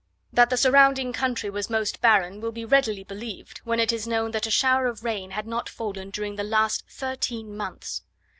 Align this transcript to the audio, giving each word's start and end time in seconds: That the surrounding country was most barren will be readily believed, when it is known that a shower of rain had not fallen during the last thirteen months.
That 0.33 0.49
the 0.49 0.57
surrounding 0.57 1.13
country 1.13 1.51
was 1.51 1.69
most 1.69 2.01
barren 2.01 2.41
will 2.41 2.51
be 2.51 2.65
readily 2.65 3.03
believed, 3.03 3.59
when 3.65 3.79
it 3.79 3.91
is 3.91 4.07
known 4.07 4.31
that 4.31 4.47
a 4.47 4.49
shower 4.49 4.87
of 4.87 5.03
rain 5.03 5.29
had 5.29 5.45
not 5.45 5.69
fallen 5.69 6.09
during 6.09 6.37
the 6.37 6.43
last 6.43 6.85
thirteen 6.89 7.55
months. 7.55 8.01